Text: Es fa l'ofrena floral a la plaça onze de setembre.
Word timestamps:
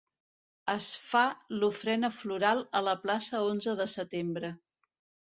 Es 0.73 0.85
fa 1.09 1.21
l'ofrena 1.57 2.09
floral 2.19 2.63
a 2.79 2.81
la 2.87 2.97
plaça 3.05 3.43
onze 3.51 3.77
de 3.83 3.89
setembre. 3.95 4.51